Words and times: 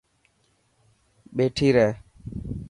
ٻيٺي 1.35 1.67
رهه. 1.75 1.91